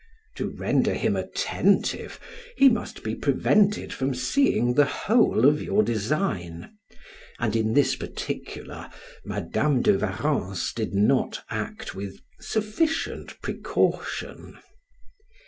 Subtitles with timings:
[0.37, 2.19] To render him attentive,
[2.57, 6.71] he must be prevented from seeing the whole of your design;
[7.37, 8.89] and, in this particular,
[9.23, 14.57] Madam de Warrens did not act with sufficient precaution.